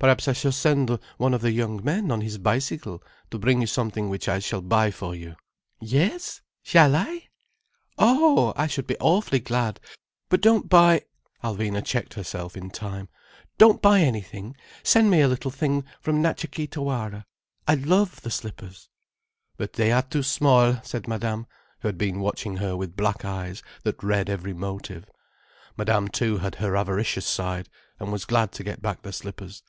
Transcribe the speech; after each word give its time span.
Perhaps 0.00 0.28
I 0.28 0.34
shall 0.34 0.52
send 0.52 0.98
one 1.16 1.32
of 1.32 1.40
the 1.40 1.52
young 1.52 1.82
men 1.82 2.10
on 2.10 2.20
his 2.20 2.36
bicycle, 2.36 3.02
to 3.30 3.38
bring 3.38 3.62
you 3.62 3.66
something 3.66 4.10
which 4.10 4.28
I 4.28 4.38
shall 4.38 4.60
buy 4.60 4.90
for 4.90 5.14
you. 5.14 5.34
Yes? 5.80 6.42
Shall 6.62 6.94
I?" 6.94 7.28
"Oh! 7.96 8.52
I 8.54 8.66
should 8.66 8.86
be 8.86 8.98
awfully 9.00 9.38
glad—but 9.40 10.42
don't 10.42 10.68
buy—" 10.68 11.04
Alvina 11.42 11.82
checked 11.82 12.12
herself 12.14 12.54
in 12.54 12.68
time. 12.68 13.08
"Don't 13.56 13.80
buy 13.80 14.00
anything. 14.00 14.54
Send 14.82 15.10
me 15.10 15.22
a 15.22 15.28
little 15.28 15.50
thing 15.50 15.86
from 16.02 16.20
Natcha 16.20 16.48
Kee 16.50 16.66
Tawara. 16.68 17.24
I 17.66 17.76
love 17.76 18.20
the 18.20 18.30
slippers—" 18.30 18.90
"But 19.56 19.72
they 19.72 19.90
are 19.90 20.02
too 20.02 20.22
small," 20.24 20.82
said 20.82 21.08
Madame, 21.08 21.46
who 21.80 21.88
had 21.88 21.96
been 21.96 22.20
watching 22.20 22.58
her 22.58 22.76
with 22.76 22.94
black 22.94 23.24
eyes 23.24 23.62
that 23.84 24.02
read 24.04 24.28
every 24.28 24.52
motive. 24.52 25.08
Madame 25.78 26.08
too 26.08 26.38
had 26.38 26.56
her 26.56 26.76
avaricious 26.76 27.24
side, 27.26 27.70
and 27.98 28.12
was 28.12 28.26
glad 28.26 28.52
to 28.52 28.64
get 28.64 28.82
back 28.82 29.00
the 29.00 29.10
slippers. 29.10 29.62